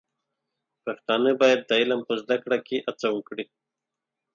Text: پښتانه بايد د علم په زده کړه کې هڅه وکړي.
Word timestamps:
پښتانه 0.83 1.31
بايد 1.41 1.61
د 1.65 1.71
علم 1.81 2.01
په 2.07 2.13
زده 2.21 2.37
کړه 2.43 2.57
کې 2.67 2.77
هڅه 2.87 3.07
وکړي. 3.15 3.45